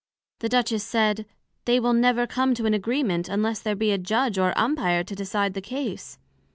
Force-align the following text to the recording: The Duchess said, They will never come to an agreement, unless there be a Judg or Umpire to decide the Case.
The 0.39 0.49
Duchess 0.49 0.83
said, 0.83 1.27
They 1.65 1.79
will 1.79 1.93
never 1.93 2.25
come 2.25 2.55
to 2.55 2.65
an 2.65 2.73
agreement, 2.73 3.29
unless 3.29 3.59
there 3.61 3.75
be 3.75 3.91
a 3.91 3.99
Judg 3.99 4.39
or 4.39 4.51
Umpire 4.57 5.03
to 5.03 5.13
decide 5.15 5.53
the 5.53 5.61
Case. 5.61 6.17